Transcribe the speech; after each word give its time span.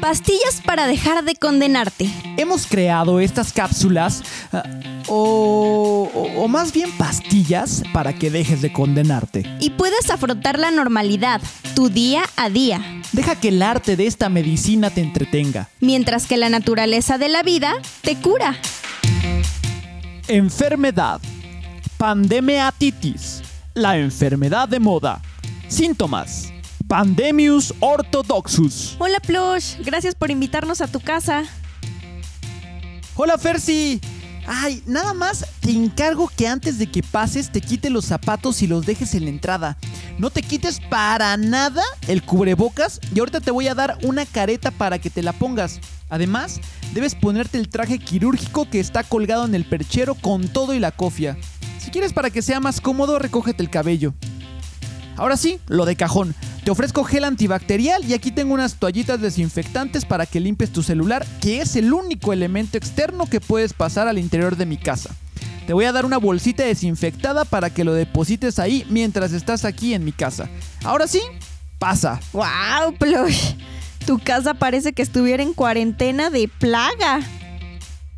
Pastillas 0.00 0.62
para 0.64 0.86
dejar 0.86 1.24
de 1.24 1.34
condenarte. 1.34 2.08
Hemos 2.38 2.66
creado 2.66 3.20
estas 3.20 3.52
cápsulas, 3.52 4.22
ah, 4.52 4.62
o, 5.08 6.08
o- 6.14 6.42
o 6.44 6.48
más 6.48 6.72
bien 6.72 6.90
pastillas, 6.96 7.82
para 7.92 8.14
que 8.14 8.30
dejes 8.30 8.62
de 8.62 8.72
condenarte. 8.72 9.44
Y 9.60 9.70
puedes 9.70 10.08
afrontar 10.10 10.58
la 10.58 10.70
normalidad, 10.70 11.40
tu 11.74 11.90
día 11.90 12.22
a 12.36 12.48
día. 12.48 12.80
Deja 13.12 13.34
que 13.38 13.48
el 13.48 13.60
arte 13.62 13.96
de 13.96 14.06
esta 14.06 14.28
medicina 14.30 14.88
te 14.90 15.02
entretenga. 15.02 15.68
Mientras 15.80 16.26
que 16.26 16.38
la 16.38 16.48
naturaleza 16.48 17.18
de 17.18 17.28
la 17.28 17.42
vida 17.42 17.74
te 18.00 18.16
cura. 18.16 18.56
Enfermedad. 20.28 21.20
Pandemiatitis. 21.98 23.42
La 23.74 23.98
enfermedad 23.98 24.66
de 24.68 24.80
moda. 24.80 25.20
Síntomas. 25.68 26.52
Pandemius 26.90 27.72
orthodoxus. 27.78 28.96
Hola 28.98 29.20
Plush, 29.20 29.76
gracias 29.84 30.16
por 30.16 30.28
invitarnos 30.32 30.80
a 30.80 30.88
tu 30.88 30.98
casa. 30.98 31.44
Hola 33.14 33.38
Fersi. 33.38 34.00
Ay, 34.44 34.82
nada 34.86 35.14
más 35.14 35.46
te 35.60 35.70
encargo 35.70 36.28
que 36.36 36.48
antes 36.48 36.80
de 36.80 36.90
que 36.90 37.04
pases 37.04 37.52
te 37.52 37.60
quites 37.60 37.92
los 37.92 38.06
zapatos 38.06 38.60
y 38.62 38.66
los 38.66 38.86
dejes 38.86 39.14
en 39.14 39.22
la 39.22 39.30
entrada. 39.30 39.78
No 40.18 40.30
te 40.30 40.42
quites 40.42 40.80
para 40.90 41.36
nada 41.36 41.84
el 42.08 42.24
cubrebocas 42.24 42.98
y 43.14 43.20
ahorita 43.20 43.40
te 43.40 43.52
voy 43.52 43.68
a 43.68 43.76
dar 43.76 43.96
una 44.02 44.26
careta 44.26 44.72
para 44.72 44.98
que 44.98 45.10
te 45.10 45.22
la 45.22 45.32
pongas. 45.32 45.78
Además, 46.08 46.60
debes 46.92 47.14
ponerte 47.14 47.58
el 47.58 47.68
traje 47.68 48.00
quirúrgico 48.00 48.68
que 48.68 48.80
está 48.80 49.04
colgado 49.04 49.44
en 49.44 49.54
el 49.54 49.64
perchero 49.64 50.16
con 50.16 50.48
todo 50.48 50.74
y 50.74 50.80
la 50.80 50.90
cofia. 50.90 51.38
Si 51.78 51.92
quieres 51.92 52.12
para 52.12 52.30
que 52.30 52.42
sea 52.42 52.58
más 52.58 52.80
cómodo, 52.80 53.20
recógete 53.20 53.62
el 53.62 53.70
cabello. 53.70 54.12
Ahora 55.16 55.36
sí, 55.36 55.60
lo 55.68 55.84
de 55.84 55.94
cajón. 55.94 56.34
Te 56.64 56.70
ofrezco 56.70 57.04
gel 57.04 57.24
antibacterial 57.24 58.04
y 58.04 58.12
aquí 58.12 58.30
tengo 58.30 58.52
unas 58.52 58.74
toallitas 58.74 59.20
desinfectantes 59.20 60.04
para 60.04 60.26
que 60.26 60.40
limpies 60.40 60.72
tu 60.72 60.82
celular, 60.82 61.26
que 61.40 61.62
es 61.62 61.74
el 61.76 61.92
único 61.92 62.32
elemento 62.32 62.76
externo 62.76 63.26
que 63.26 63.40
puedes 63.40 63.72
pasar 63.72 64.08
al 64.08 64.18
interior 64.18 64.56
de 64.56 64.66
mi 64.66 64.76
casa. 64.76 65.14
Te 65.66 65.72
voy 65.72 65.86
a 65.86 65.92
dar 65.92 66.04
una 66.04 66.18
bolsita 66.18 66.64
desinfectada 66.64 67.44
para 67.44 67.70
que 67.70 67.84
lo 67.84 67.94
deposites 67.94 68.58
ahí 68.58 68.84
mientras 68.90 69.32
estás 69.32 69.64
aquí 69.64 69.94
en 69.94 70.04
mi 70.04 70.12
casa. 70.12 70.48
Ahora 70.84 71.06
sí, 71.06 71.20
pasa. 71.78 72.20
¡Wow, 72.32 72.94
Plush! 72.98 73.54
Tu 74.06 74.18
casa 74.18 74.54
parece 74.54 74.92
que 74.92 75.02
estuviera 75.02 75.42
en 75.42 75.54
cuarentena 75.54 76.28
de 76.28 76.48
plaga. 76.48 77.20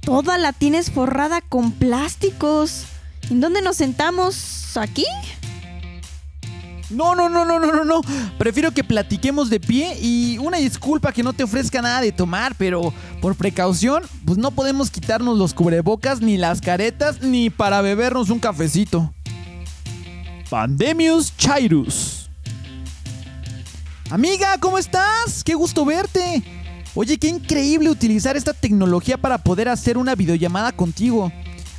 Toda 0.00 0.38
la 0.38 0.52
tienes 0.52 0.90
forrada 0.90 1.40
con 1.42 1.72
plásticos. 1.72 2.86
¿En 3.30 3.40
dónde 3.40 3.62
nos 3.62 3.77
sentamos? 3.77 4.77
¿Aquí? 4.77 5.04
No, 6.92 7.14
no, 7.14 7.28
no, 7.28 7.44
no, 7.44 7.58
no, 7.58 7.72
no, 7.72 7.84
no. 7.84 8.00
Prefiero 8.38 8.72
que 8.72 8.84
platiquemos 8.84 9.50
de 9.50 9.60
pie 9.60 9.98
y 10.00 10.38
una 10.38 10.58
disculpa 10.58 11.12
que 11.12 11.22
no 11.22 11.32
te 11.32 11.44
ofrezca 11.44 11.82
nada 11.82 12.00
de 12.00 12.12
tomar, 12.12 12.54
pero 12.56 12.92
por 13.20 13.34
precaución, 13.34 14.02
pues 14.24 14.38
no 14.38 14.50
podemos 14.50 14.90
quitarnos 14.90 15.38
los 15.38 15.54
cubrebocas, 15.54 16.20
ni 16.20 16.36
las 16.36 16.60
caretas, 16.60 17.22
ni 17.22 17.50
para 17.50 17.80
bebernos 17.80 18.30
un 18.30 18.38
cafecito. 18.38 19.12
Pandemius 20.50 21.36
Chairus. 21.36 22.28
Amiga, 24.10 24.58
¿cómo 24.60 24.77
estás? 24.77 25.42
Qué 25.42 25.54
gusto 25.54 25.86
verte. 25.86 26.42
Oye, 26.94 27.16
qué 27.16 27.28
increíble 27.28 27.88
utilizar 27.88 28.36
esta 28.36 28.52
tecnología 28.52 29.16
para 29.16 29.38
poder 29.38 29.70
hacer 29.70 29.96
una 29.96 30.14
videollamada 30.14 30.72
contigo. 30.72 31.32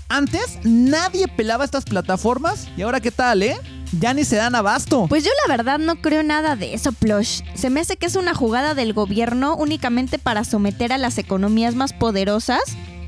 Antes 0.09 0.57
nadie 0.63 1.27
pelaba 1.27 1.63
estas 1.65 1.85
plataformas 1.85 2.67
y 2.75 2.81
ahora 2.81 2.99
qué 2.99 3.11
tal, 3.11 3.43
¿eh? 3.43 3.57
Ya 3.99 4.13
ni 4.13 4.23
se 4.23 4.37
dan 4.37 4.55
abasto. 4.55 5.07
Pues 5.07 5.23
yo 5.23 5.31
la 5.45 5.55
verdad 5.55 5.79
no 5.79 6.01
creo 6.01 6.23
nada 6.23 6.55
de 6.55 6.73
eso, 6.73 6.91
Plush. 6.91 7.41
Se 7.53 7.69
me 7.69 7.81
hace 7.81 7.97
que 7.97 8.07
es 8.07 8.15
una 8.15 8.33
jugada 8.33 8.73
del 8.73 8.93
gobierno 8.93 9.55
únicamente 9.55 10.17
para 10.19 10.43
someter 10.43 10.91
a 10.93 10.97
las 10.97 11.17
economías 11.17 11.75
más 11.75 11.93
poderosas 11.93 12.61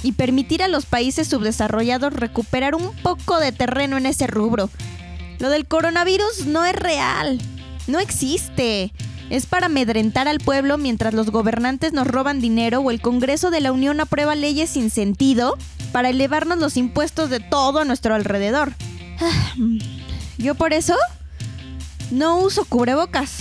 y 0.04 0.12
permitir 0.12 0.62
a 0.62 0.68
los 0.68 0.86
países 0.86 1.28
subdesarrollados 1.28 2.14
recuperar 2.14 2.76
un 2.76 2.96
poco 3.02 3.40
de 3.40 3.52
terreno 3.52 3.98
en 3.98 4.06
ese 4.06 4.28
rubro. 4.28 4.70
Lo 5.40 5.50
del 5.50 5.66
coronavirus 5.66 6.46
no 6.46 6.64
es 6.66 6.76
real, 6.76 7.42
no 7.88 8.00
existe. 8.00 8.94
Es 9.32 9.48
para 9.48 9.66
amedrentar 9.66 10.28
al 10.28 10.40
pueblo 10.40 10.78
mientras 10.78 11.16
los 11.16 11.32
gobernantes 11.32 11.94
nos 11.94 12.06
roban 12.06 12.40
dinero 12.40 12.82
o 12.82 12.92
el 12.92 13.02
Congreso 13.02 13.50
de 13.50 13.62
la 13.62 13.72
Unión 13.72 14.00
aprueba 14.00 14.36
leyes 14.36 14.70
sin 14.70 14.92
sentido 14.92 15.58
para 15.92 16.10
elevarnos 16.10 16.60
los 16.60 16.78
impuestos 16.78 17.32
de 17.32 17.40
todo 17.40 17.80
a 17.80 17.86
nuestro 17.86 18.14
alrededor. 18.14 18.74
Yo 20.46 20.54
por 20.54 20.74
eso 20.74 20.94
no 22.12 22.38
uso 22.38 22.66
cubrebocas 22.66 23.38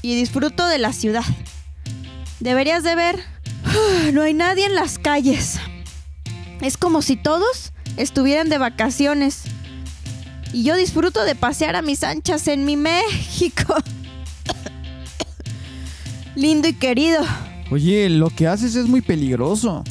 y 0.00 0.16
disfruto 0.16 0.66
de 0.66 0.78
la 0.78 0.94
ciudad. 0.94 1.24
Deberías 2.40 2.82
de 2.82 2.94
ver, 2.94 3.22
no 4.14 4.22
hay 4.22 4.32
nadie 4.32 4.64
en 4.64 4.74
las 4.74 4.98
calles. 4.98 5.58
Es 6.62 6.78
como 6.78 7.02
si 7.02 7.16
todos 7.16 7.74
estuvieran 7.98 8.48
de 8.48 8.56
vacaciones. 8.56 9.42
Y 10.54 10.62
yo 10.62 10.74
disfruto 10.74 11.22
de 11.22 11.34
pasear 11.34 11.76
a 11.76 11.82
mis 11.82 12.02
anchas 12.02 12.48
en 12.48 12.64
mi 12.64 12.78
México. 12.78 13.74
Lindo 16.34 16.66
y 16.66 16.72
querido. 16.72 17.26
Oye, 17.70 18.08
lo 18.08 18.30
que 18.30 18.48
haces 18.48 18.74
es 18.74 18.86
muy 18.86 19.02
peligroso. 19.02 19.84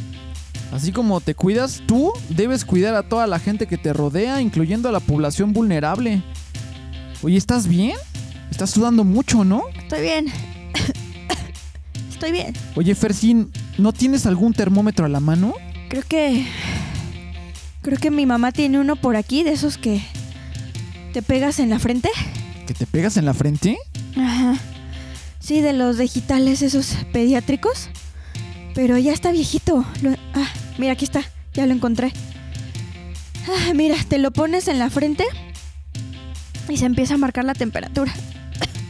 Así 0.71 0.91
como 0.91 1.19
te 1.19 1.35
cuidas 1.35 1.81
tú, 1.85 2.11
debes 2.29 2.63
cuidar 2.65 2.95
a 2.95 3.03
toda 3.03 3.27
la 3.27 3.39
gente 3.39 3.67
que 3.67 3.77
te 3.77 3.91
rodea, 3.93 4.41
incluyendo 4.41 4.87
a 4.87 4.91
la 4.91 4.99
población 5.01 5.51
vulnerable. 5.53 6.23
Oye, 7.23 7.37
¿estás 7.37 7.67
bien? 7.67 7.95
Estás 8.49 8.69
sudando 8.71 9.03
mucho, 9.03 9.43
¿no? 9.43 9.63
Estoy 9.77 10.01
bien. 10.01 10.25
Estoy 12.11 12.31
bien. 12.31 12.53
Oye, 12.75 12.95
Fercín, 12.95 13.51
¿no 13.77 13.93
tienes 13.93 14.25
algún 14.25 14.53
termómetro 14.53 15.05
a 15.05 15.09
la 15.09 15.19
mano? 15.19 15.53
Creo 15.89 16.03
que... 16.07 16.45
Creo 17.81 17.97
que 17.97 18.11
mi 18.11 18.25
mamá 18.25 18.51
tiene 18.51 18.79
uno 18.79 18.95
por 18.95 19.15
aquí, 19.15 19.43
de 19.43 19.51
esos 19.53 19.77
que... 19.77 20.01
¿Te 21.13 21.21
pegas 21.21 21.59
en 21.59 21.69
la 21.69 21.79
frente? 21.79 22.09
¿Que 22.67 22.73
te 22.73 22.85
pegas 22.85 23.17
en 23.17 23.25
la 23.25 23.33
frente? 23.33 23.77
Ajá. 24.15 24.55
Sí, 25.39 25.59
de 25.61 25.73
los 25.73 25.97
digitales, 25.97 26.61
esos 26.61 26.95
pediátricos. 27.11 27.89
Pero 28.75 28.97
ya 28.97 29.11
está 29.11 29.31
viejito. 29.31 29.83
Lo- 30.01 30.11
ah, 30.35 30.47
mira, 30.81 30.93
aquí 30.93 31.05
está. 31.05 31.21
Ya 31.53 31.65
lo 31.65 31.73
encontré. 31.73 32.11
Ah, 33.47 33.73
mira, 33.73 33.95
te 34.07 34.17
lo 34.17 34.31
pones 34.31 34.67
en 34.67 34.79
la 34.79 34.89
frente 34.89 35.25
y 36.69 36.77
se 36.77 36.85
empieza 36.85 37.13
a 37.13 37.17
marcar 37.17 37.45
la 37.45 37.53
temperatura. 37.53 38.13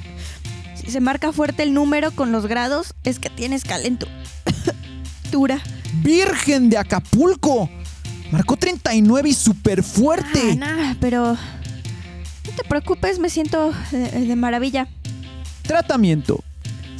si 0.76 0.90
se 0.92 1.00
marca 1.02 1.32
fuerte 1.32 1.64
el 1.64 1.74
número 1.74 2.12
con 2.12 2.32
los 2.32 2.48
grados, 2.48 2.94
es 3.04 3.20
que 3.20 3.30
tienes 3.30 3.64
calentura. 3.64 4.12
¡Virgen 6.04 6.70
de 6.70 6.78
Acapulco! 6.78 7.70
Marcó 8.32 8.56
39 8.58 9.30
y 9.30 9.34
súper 9.34 9.84
fuerte. 9.84 10.60
Ah, 10.62 10.96
pero 11.02 11.34
no 11.34 12.52
te 12.56 12.64
preocupes, 12.64 13.20
me 13.20 13.30
siento 13.30 13.74
de- 13.92 14.10
de 14.26 14.36
maravilla. 14.36 14.88
Tratamiento. 15.64 16.44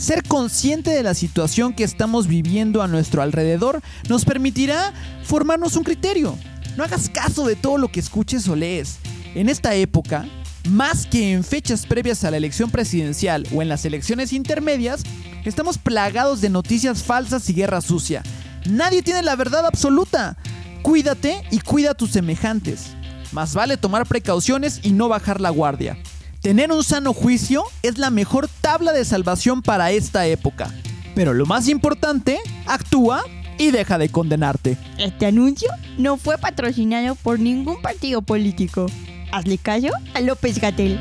Ser 0.02 0.24
consciente 0.24 0.90
de 0.90 1.04
la 1.04 1.14
situación 1.14 1.74
que 1.74 1.84
estamos 1.84 2.26
viviendo 2.26 2.82
a 2.82 2.88
nuestro 2.88 3.22
alrededor 3.22 3.82
nos 4.10 4.26
permitirá 4.26 4.94
formarnos 5.24 5.76
un 5.76 5.84
criterio. 5.84 6.36
No 6.76 6.84
hagas 6.84 7.08
caso 7.08 7.46
de 7.46 7.56
todo 7.56 7.78
lo 7.78 7.92
que 7.92 8.00
escuches 8.00 8.48
o 8.48 8.56
lees. 8.56 8.98
En 9.36 9.48
esta 9.48 9.76
época, 9.76 10.26
más 10.72 11.06
que 11.06 11.34
en 11.34 11.44
fechas 11.44 11.86
previas 11.86 12.24
a 12.24 12.32
la 12.32 12.38
elección 12.38 12.72
presidencial 12.72 13.46
o 13.54 13.62
en 13.62 13.70
las 13.70 13.86
elecciones 13.86 14.34
intermedias, 14.34 15.04
estamos 15.46 15.78
plagados 15.78 16.42
de 16.42 16.50
noticias 16.50 17.04
falsas 17.04 17.48
y 17.52 17.54
guerra 17.54 17.80
sucia. 17.80 18.24
Nadie 18.68 19.04
tiene 19.04 19.22
la 19.22 19.36
verdad 19.36 19.68
absoluta. 19.68 20.36
Cuídate 20.82 21.44
y 21.52 21.60
cuida 21.60 21.92
a 21.92 21.96
tus 21.96 22.10
semejantes. 22.10 22.88
Más 23.34 23.54
vale 23.54 23.78
tomar 23.78 24.08
precauciones 24.08 24.80
y 24.82 24.94
no 24.94 25.10
bajar 25.10 25.40
la 25.40 25.52
guardia. 25.52 25.96
Tener 26.42 26.72
un 26.72 26.84
sano 26.84 27.14
juicio 27.14 27.64
es 27.84 28.00
la 28.00 28.10
mejor 28.10 28.50
tabla 28.62 28.94
de 28.94 29.06
salvación 29.06 29.62
para 29.62 29.92
esta 29.92 30.26
época. 30.26 30.74
Pero 31.14 31.36
lo 31.36 31.46
más 31.46 31.68
importante, 31.68 32.40
actúa 32.66 33.24
y 33.60 33.70
deja 33.70 34.00
de 34.00 34.10
condenarte. 34.10 34.76
Este 34.98 35.28
anuncio 35.28 35.70
no 36.00 36.18
fue 36.18 36.40
patrocinado 36.40 37.14
por 37.14 37.40
ningún 37.40 37.80
partido 37.84 38.24
político. 38.24 38.88
Hazle 39.32 39.60
callo 39.60 39.92
a 40.16 40.22
López 40.22 40.60
Gatel. 40.60 41.00